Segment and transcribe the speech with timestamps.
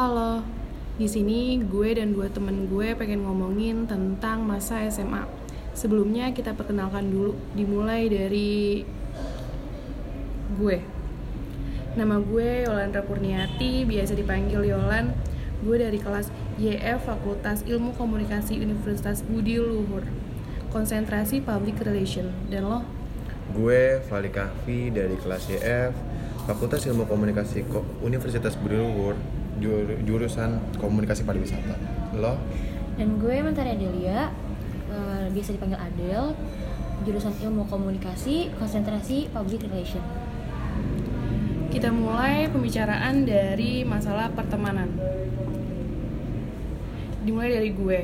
[0.00, 0.40] Halo,
[0.96, 5.28] di sini gue dan dua temen gue pengen ngomongin tentang masa SMA.
[5.76, 8.80] Sebelumnya kita perkenalkan dulu, dimulai dari
[10.56, 10.80] gue.
[12.00, 15.12] Nama gue Yolanda Kurniati, biasa dipanggil Yolan.
[15.60, 20.08] Gue dari kelas YF Fakultas Ilmu Komunikasi Universitas Budi Luhur.
[20.72, 22.32] Konsentrasi Public Relation.
[22.48, 22.88] Dan lo?
[23.52, 25.92] Gue Fali dari kelas YF
[26.48, 29.39] Fakultas Ilmu Komunikasi Ko- Universitas Budi Luhur
[30.04, 31.76] jurusan Komunikasi Pariwisata.
[32.16, 32.34] Lo?
[32.96, 34.32] Dan gue Mentari Adelia,
[34.90, 36.34] eh, biasa dipanggil Adel,
[37.04, 40.04] jurusan ilmu komunikasi, konsentrasi public relation.
[41.70, 44.90] Kita mulai pembicaraan dari masalah pertemanan.
[47.22, 48.00] Dimulai dari gue.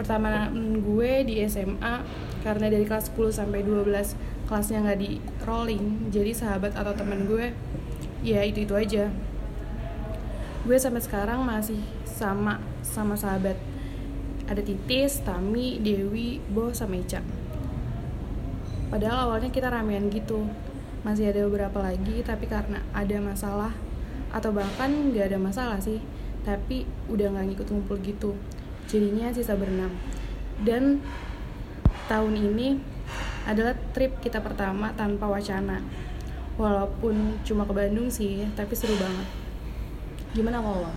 [0.00, 2.00] Pertemanan gue di SMA
[2.40, 4.16] karena dari kelas 10 sampai 12
[4.48, 7.52] kelasnya nggak di rolling, jadi sahabat atau teman gue
[8.24, 9.12] ya itu itu aja.
[10.60, 13.56] Gue sampai sekarang masih sama sama sahabat.
[14.44, 17.24] Ada Titis, Tami, Dewi, Bo, sama Ica.
[18.92, 20.44] Padahal awalnya kita ramean gitu.
[21.00, 23.72] Masih ada beberapa lagi, tapi karena ada masalah
[24.30, 25.98] atau bahkan nggak ada masalah sih,
[26.44, 28.36] tapi udah nggak ngikut ngumpul gitu.
[28.84, 29.96] Jadinya sisa berenam.
[30.60, 31.00] Dan
[32.04, 32.76] tahun ini
[33.48, 35.80] adalah trip kita pertama tanpa wacana.
[36.60, 39.49] Walaupun cuma ke Bandung sih, tapi seru banget.
[40.30, 40.90] Gimana kalau lo?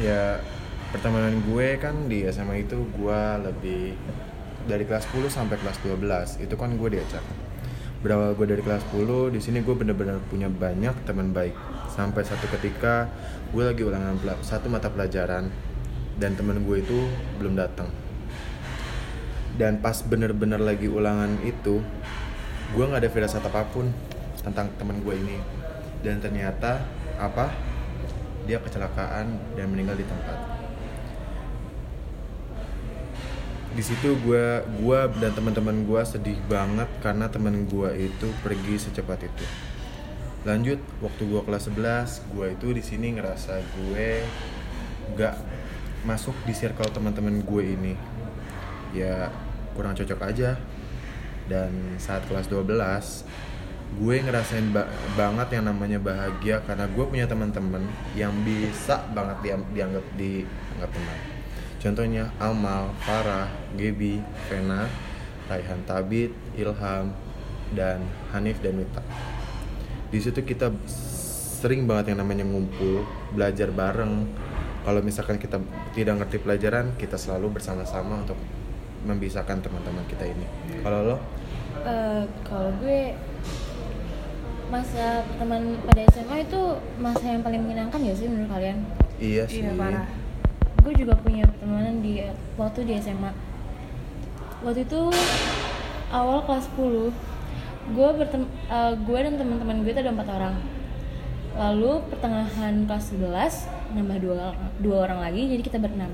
[0.00, 0.40] Ya
[0.88, 3.92] pertemanan gue kan di SMA itu gue lebih
[4.64, 7.20] dari kelas 10 sampai kelas 12 itu kan gue diajak.
[8.00, 11.52] Berawal gue dari kelas 10 di sini gue bener-bener punya banyak teman baik.
[11.92, 13.12] Sampai satu ketika
[13.52, 15.52] gue lagi ulangan satu mata pelajaran
[16.16, 16.98] dan temen gue itu
[17.36, 17.92] belum datang.
[19.60, 21.84] Dan pas bener-bener lagi ulangan itu
[22.72, 23.92] gue nggak ada firasat apa pun
[24.40, 25.36] tentang temen gue ini.
[26.00, 26.80] Dan ternyata
[27.16, 27.75] apa
[28.46, 29.26] dia kecelakaan
[29.58, 30.38] dan meninggal di tempat.
[33.76, 39.28] Di situ gue gua dan teman-teman gue sedih banget karena temen gue itu pergi secepat
[39.28, 39.44] itu.
[40.48, 44.24] Lanjut waktu gue kelas 11 gue itu di sini ngerasa gue
[45.18, 45.36] gak
[46.08, 47.94] masuk di circle teman-teman gue ini.
[48.96, 49.28] Ya
[49.76, 50.56] kurang cocok aja.
[51.46, 52.66] Dan saat kelas 12
[53.96, 57.86] gue ngerasain ba- banget yang namanya bahagia karena gue punya teman-teman
[58.18, 61.18] yang bisa banget diam- dianggap dianggap teman.
[61.80, 63.46] Contohnya Amal, Farah,
[63.78, 64.18] Gebi,
[64.50, 64.90] Vena,
[65.46, 67.14] Raihan Tabit, Ilham,
[67.72, 68.02] dan
[68.34, 69.04] Hanif dan Wita
[70.06, 70.70] di situ kita
[71.58, 73.02] sering banget yang namanya ngumpul
[73.34, 74.30] belajar bareng.
[74.86, 75.58] Kalau misalkan kita
[75.98, 78.38] tidak ngerti pelajaran kita selalu bersama-sama untuk
[79.02, 80.46] memisahkan teman-teman kita ini.
[80.86, 81.16] Kalau lo?
[81.82, 83.18] Eh, kalau gue
[84.66, 86.60] masa teman pada SMA itu
[86.98, 88.78] masa yang paling menyenangkan ya sih menurut kalian?
[89.22, 90.06] iya sih Iya, parah.
[90.82, 92.22] Gue juga punya pertemanan di
[92.58, 93.30] waktu di SMA.
[94.62, 95.00] Waktu itu
[96.10, 97.14] awal kelas 10
[97.86, 100.54] gue bertem eh, gue dan teman-teman gue itu ada empat orang.
[101.56, 104.50] Lalu pertengahan kelas 11 nambah dua
[104.82, 106.10] dua orang lagi jadi kita berenam.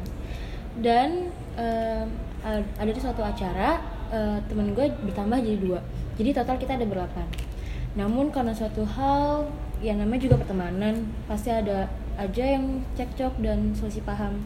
[0.76, 2.04] Dan eh,
[2.52, 3.80] ada di suatu acara
[4.12, 5.80] eh, temen gue bertambah jadi dua.
[6.20, 7.51] Jadi total kita ada berlapan.
[7.92, 9.48] Namun karena suatu hal
[9.84, 14.40] yang namanya juga pertemanan pasti ada aja yang cekcok dan selisih paham.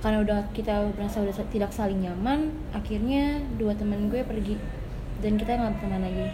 [0.00, 4.56] Karena udah kita merasa udah tidak saling nyaman akhirnya dua teman gue pergi
[5.22, 6.26] dan kita nggak berteman lagi.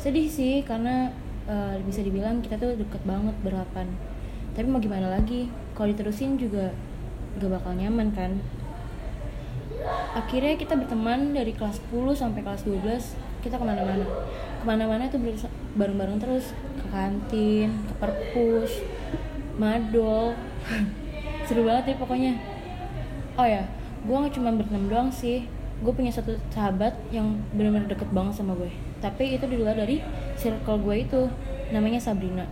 [0.00, 1.10] Sedih sih karena
[1.46, 3.86] eh, bisa dibilang kita tuh deket banget berapan.
[4.56, 6.72] Tapi mau gimana lagi kalau diterusin juga
[7.36, 8.40] gak bakal nyaman kan.
[10.16, 14.06] Akhirnya kita berteman dari kelas 10 sampai kelas 12 kita ke mana-mana.
[14.56, 18.82] Ke mana-mana bersa- bareng-bareng terus ke kantin ke perpus
[19.60, 20.32] madol.
[21.46, 22.32] Seru banget ya pokoknya.
[23.36, 23.68] Oh ya
[24.06, 25.44] gue nggak cuma berenam doang sih.
[25.84, 28.72] Gue punya satu sahabat yang benar-benar deket banget sama gue.
[29.04, 30.00] Tapi itu di luar dari
[30.40, 31.20] circle gue itu
[31.70, 32.48] namanya Sabrina.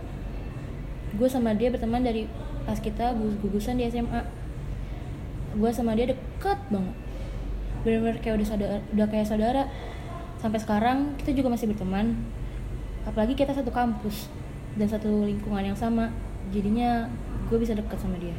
[1.17, 2.29] Gue sama dia berteman dari
[2.65, 4.45] pas kita gugus gugusan di SMA
[5.55, 6.95] gue sama dia deket banget.
[7.81, 9.63] Benar-benar kayak udah saudara udah kayak saudara.
[10.37, 12.21] Sampai sekarang kita juga masih berteman
[13.05, 14.27] apalagi kita satu kampus
[14.75, 16.11] dan satu lingkungan yang sama
[16.51, 17.07] jadinya
[17.47, 18.35] gue bisa deket sama dia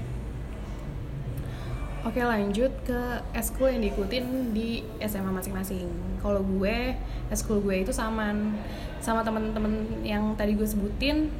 [2.06, 5.90] Oke lanjut ke eskul yang diikutin di SMA masing-masing.
[6.22, 6.94] Kalau gue,
[7.34, 8.54] eskul gue itu saman
[9.02, 11.34] sama temen-temen yang tadi gue sebutin.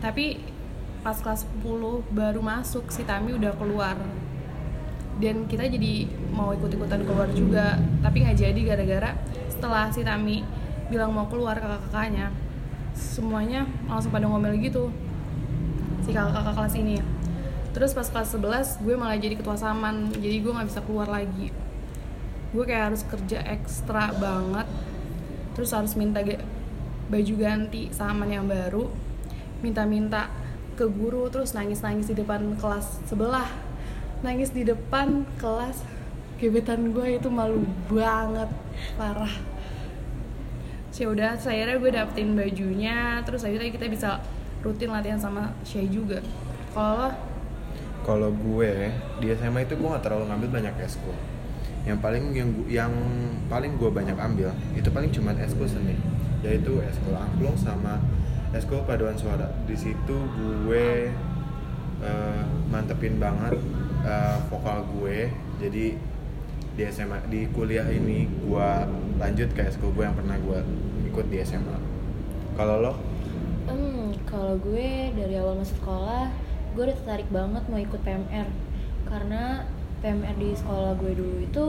[0.00, 0.40] Tapi
[1.04, 4.00] pas kelas 10 baru masuk si Tami udah keluar.
[5.20, 9.12] Dan kita jadi mau ikut-ikutan keluar juga, tapi nggak jadi gara-gara
[9.52, 10.40] setelah si Tami
[10.86, 12.30] bilang mau keluar kakak-kakaknya,
[12.94, 14.88] semuanya langsung pada ngomel gitu
[16.06, 16.96] si kakak-kakak kelas ini.
[17.76, 21.52] Terus pas kelas 11 gue malah jadi ketua saman jadi gue nggak bisa keluar lagi.
[22.54, 24.64] Gue kayak harus kerja ekstra banget
[25.52, 26.20] terus harus minta
[27.08, 28.92] baju ganti saman yang baru
[29.64, 30.28] minta-minta
[30.76, 33.48] ke guru terus nangis-nangis di depan kelas sebelah.
[34.24, 35.84] Nangis di depan kelas
[36.40, 38.48] gebetan gue itu malu banget
[38.96, 39.55] parah
[40.96, 44.16] Terus ya udah saya gue dapetin bajunya terus akhirnya kita bisa
[44.64, 46.24] rutin latihan sama Shay juga
[46.72, 47.12] kalau
[48.00, 48.88] Kalau gue
[49.20, 51.12] di SMA itu gue gak terlalu ngambil banyak eskul.
[51.84, 52.92] Yang paling yang yang
[53.44, 56.00] paling gue banyak ambil itu paling cuman eskul seni,
[56.40, 58.00] yaitu eskul angklung sama
[58.56, 59.52] eskul paduan suara.
[59.68, 61.12] Di situ gue
[62.00, 63.52] eh, mantepin banget
[64.00, 65.28] eh, vokal gue.
[65.60, 66.15] Jadi
[66.76, 68.68] di SMA di kuliah ini gue
[69.16, 70.60] lanjut ke eskul gue yang pernah gue
[71.08, 71.76] ikut di SMA.
[72.52, 72.92] Kalau lo?
[73.64, 76.28] Hmm, kalau gue dari awal masuk sekolah,
[76.76, 78.48] gue udah tertarik banget mau ikut PMR
[79.08, 79.64] karena
[80.04, 81.64] PMR di sekolah gue dulu itu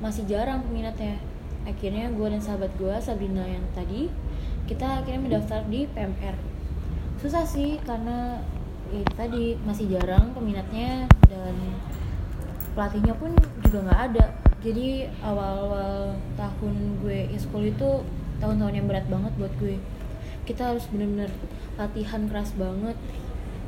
[0.00, 1.20] masih jarang peminatnya.
[1.68, 4.08] Akhirnya gue dan sahabat gue Sabrina yang tadi
[4.64, 6.36] kita akhirnya mendaftar di PMR.
[7.20, 8.40] Susah sih karena
[8.88, 11.54] ya tadi masih jarang peminatnya dan
[12.72, 13.36] pelatihnya pun
[13.70, 14.26] juga nggak ada.
[14.66, 16.74] Jadi awal-awal tahun
[17.06, 18.02] gue e-school itu
[18.42, 19.78] tahun-tahun yang berat banget buat gue.
[20.42, 21.30] Kita harus bener-bener
[21.78, 22.98] latihan keras banget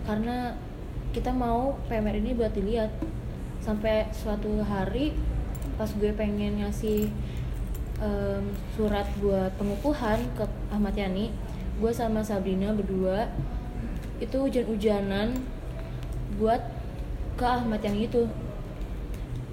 [0.03, 0.59] karena
[1.15, 2.91] kita mau PMR ini buat dilihat.
[3.63, 5.15] Sampai suatu hari
[5.79, 7.07] pas gue pengen ngasih
[8.03, 8.45] em,
[8.75, 10.45] surat buat pengukuhan ke
[10.75, 11.31] Ahmad Yani
[11.79, 13.31] gue sama Sabrina berdua
[14.19, 15.39] itu hujan-hujanan
[16.43, 16.61] buat
[17.39, 18.27] ke Ahmad Yani itu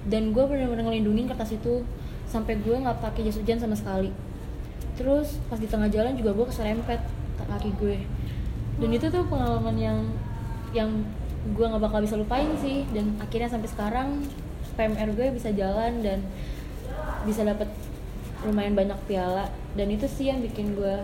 [0.08, 1.84] dan gue bener-bener ngelindungin kertas itu
[2.30, 4.14] sampai gue nggak pakai jas hujan sama sekali.
[4.96, 7.00] Terus pas di tengah jalan juga gue keserempet
[7.50, 7.98] kaki gue.
[8.80, 9.98] Dan itu tuh pengalaman yang
[10.70, 10.88] yang
[11.50, 12.86] gue nggak bakal bisa lupain sih.
[12.94, 14.08] Dan akhirnya sampai sekarang
[14.78, 16.22] PMR gue bisa jalan dan
[17.26, 17.68] bisa dapat
[18.46, 19.50] lumayan banyak piala.
[19.74, 21.02] Dan itu sih yang bikin gue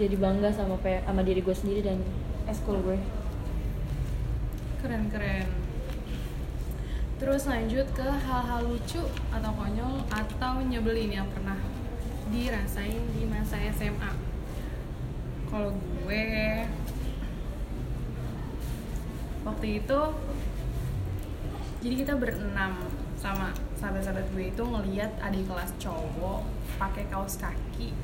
[0.00, 2.00] jadi bangga sama sama diri gue sendiri dan
[2.48, 2.98] eskul gue.
[4.80, 5.65] Keren keren
[7.16, 9.00] terus lanjut ke hal-hal lucu
[9.32, 11.56] atau konyol atau nyebelin yang pernah
[12.28, 14.12] dirasain di masa SMA
[15.48, 16.26] kalau gue
[19.46, 20.00] waktu itu
[21.80, 22.82] jadi kita berenam
[23.16, 26.44] sama sahabat-sahabat gue itu ngeliat adik kelas cowok
[26.76, 27.96] pakai kaos kaki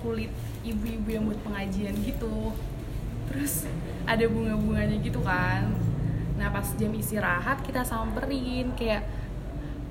[0.00, 0.32] kulit
[0.64, 2.56] ibu-ibu yang buat pengajian gitu.
[3.28, 3.68] Terus
[4.08, 5.70] ada bunga-bunganya gitu kan
[6.40, 9.04] nah pas jam istirahat kita samperin kayak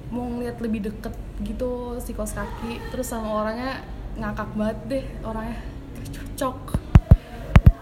[0.10, 1.14] mau ngeliat lebih deket
[1.46, 2.82] gitu si kaos kaki.
[2.90, 3.86] Terus sama orangnya
[4.18, 5.62] ngakak banget deh orangnya
[6.10, 6.58] cocok.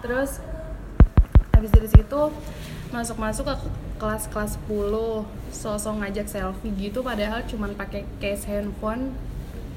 [0.04, 0.44] Terus
[1.56, 2.22] habis dari situ
[2.92, 3.56] masuk-masuk ke
[3.98, 9.12] kelas-kelas 10 sosok ngajak selfie gitu padahal cuman pakai case handphone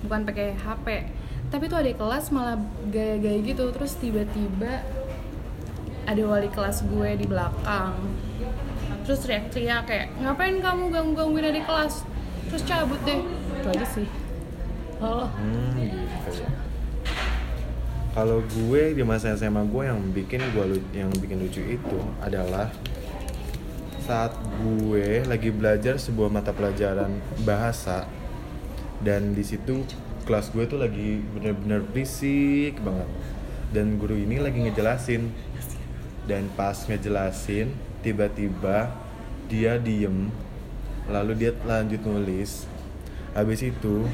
[0.04, 1.08] bukan pakai HP
[1.50, 2.58] tapi tuh ada kelas malah
[2.90, 3.70] gaya-gaya gitu.
[3.70, 4.82] Terus tiba-tiba
[6.06, 7.94] ada wali kelas gue di belakang
[9.10, 12.06] terus teriak-teriak kayak ngapain kamu ganggu-gangguin adik kelas?
[12.46, 13.18] Terus cabut deh.
[13.58, 14.06] Itu aja sih.
[15.02, 15.26] Oh.
[15.26, 16.50] Hmm, gitu ya.
[18.14, 22.70] Kalau gue di masa SMA gue yang bikin gue yang bikin lucu itu adalah
[24.06, 24.30] saat
[24.62, 27.10] gue lagi belajar sebuah mata pelajaran
[27.42, 28.06] bahasa
[29.02, 29.82] dan di situ
[30.22, 33.10] kelas gue tuh lagi bener-bener berisik banget.
[33.74, 35.34] Dan guru ini lagi ngejelasin.
[36.30, 38.92] Dan pas ngejelasin tiba-tiba
[39.50, 40.30] dia diem
[41.10, 42.66] lalu dia lanjut nulis.
[43.34, 44.06] Habis itu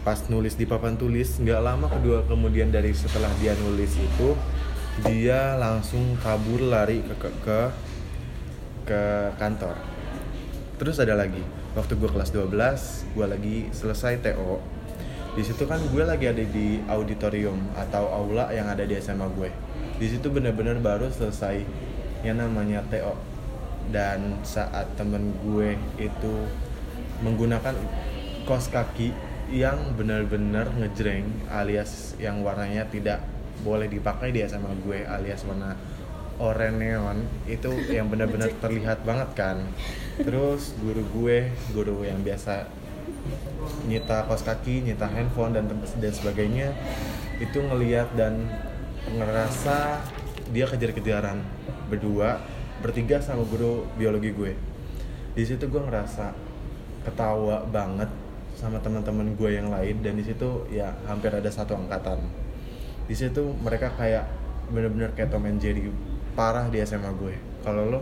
[0.00, 4.32] pas nulis di papan tulis nggak lama kedua kemudian dari setelah dia nulis itu
[5.04, 7.58] dia langsung kabur lari ke ke ke,
[8.88, 9.02] ke
[9.36, 9.76] kantor.
[10.80, 11.44] Terus ada lagi
[11.76, 14.58] waktu gue kelas 12 gue lagi selesai TO
[15.38, 19.50] di situ kan gue lagi ada di auditorium atau aula yang ada di SMA gue
[20.02, 21.62] di situ bener-bener baru selesai
[22.20, 23.16] yang namanya TO
[23.90, 26.34] dan saat temen gue itu
[27.24, 27.74] menggunakan
[28.46, 29.12] kos kaki
[29.50, 33.24] yang benar-benar ngejreng alias yang warnanya tidak
[33.60, 35.74] boleh dipakai di SMA gue alias warna
[36.40, 39.58] oranye neon itu yang benar-benar terlihat banget kan.
[40.16, 42.64] Terus guru gue guru yang biasa
[43.84, 46.72] nyita kos kaki nyita handphone dan dan sebagainya
[47.42, 48.48] itu ngeliat dan
[49.12, 50.00] ngerasa
[50.50, 51.44] dia kejar-kejaran
[51.90, 52.38] berdua
[52.80, 54.52] bertiga sama guru biologi gue.
[55.34, 56.32] Di situ gue ngerasa
[57.04, 58.08] ketawa banget
[58.56, 62.22] sama teman-teman gue yang lain dan di situ ya hampir ada satu angkatan.
[63.10, 64.28] Di situ mereka kayak
[64.70, 65.90] bener-bener kayak Tom and Jerry
[66.38, 67.34] parah di SMA gue.
[67.66, 68.00] Kalau lo?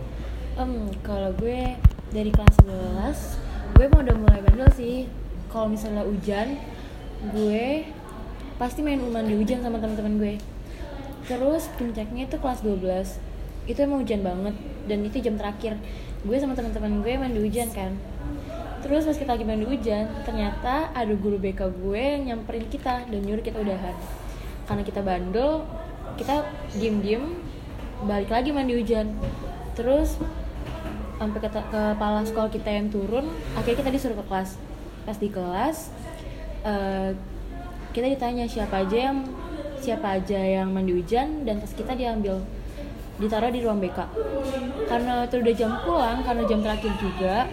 [0.59, 1.75] Em, kalau gue
[2.13, 5.07] dari kelas 11 gue emang udah mulai bandel sih.
[5.49, 6.59] Kalau misalnya hujan
[7.33, 7.89] gue
[8.59, 10.33] pasti main mandi hujan sama teman-teman gue.
[11.27, 13.28] Terus puncaknya itu kelas 12
[13.69, 14.55] itu emang hujan banget
[14.89, 15.77] dan itu jam terakhir.
[16.25, 17.93] Gue sama teman-teman gue mandi hujan kan.
[18.81, 23.19] Terus pas kita lagi mandi hujan ternyata ada guru BK gue yang nyamperin kita dan
[23.21, 23.93] nyuruh kita udahan.
[24.65, 25.61] Karena kita bandel
[26.17, 27.37] kita diem-diem
[28.09, 29.13] balik lagi mandi hujan.
[29.77, 30.17] Terus
[31.21, 34.57] sampai ke kepala sekolah kita yang turun akhirnya kita disuruh ke kelas.
[35.05, 35.93] Pas di kelas
[36.65, 37.13] eh,
[37.93, 39.29] kita ditanya siapa aja yang
[39.77, 42.43] siapa aja yang mandi hujan dan tas kita diambil
[43.19, 43.99] ditaruh di ruang BK
[44.87, 47.45] karena itu udah jam pulang karena jam terakhir juga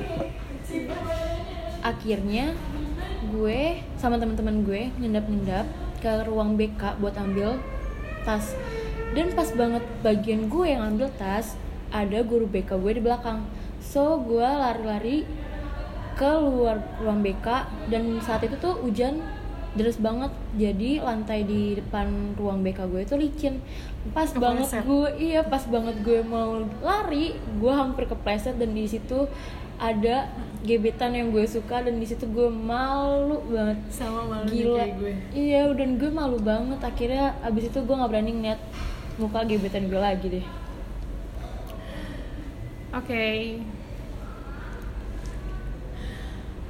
[1.82, 2.54] akhirnya
[3.30, 5.66] gue sama teman-teman gue ngendap-ngendap
[6.02, 7.58] ke ruang BK buat ambil
[8.26, 8.54] tas.
[9.14, 11.54] Dan pas banget bagian gue yang ambil tas
[11.94, 13.46] ada guru BK gue di belakang.
[13.78, 15.26] So gue lari-lari
[16.16, 17.46] ke luar ruang BK
[17.92, 19.23] dan saat itu tuh hujan
[19.76, 20.33] deras banget.
[20.56, 23.54] Jadi lantai di depan ruang BK gue itu licin.
[24.11, 24.83] Pas banget Kepleset.
[24.88, 29.28] gue iya pas banget gue mau lari gue hampir kepleset dan di situ
[29.76, 30.33] ada
[30.64, 33.78] gebetan yang gue suka dan di situ gue malu banget.
[33.92, 34.80] Sama malu gila.
[34.80, 35.14] kayak gue.
[35.37, 36.80] Iya dan gue malu banget.
[36.80, 38.61] Akhirnya abis itu gue nggak berani ngeliat
[39.21, 40.47] muka gebetan gue lagi deh.
[42.97, 43.61] Oke.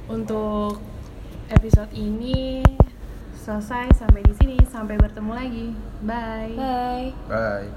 [0.07, 0.79] Untuk
[1.47, 2.63] episode ini
[3.47, 5.71] selesai sampai di sini sampai bertemu lagi.
[6.03, 6.51] Bye.
[6.59, 7.07] Bye.
[7.31, 7.71] Bye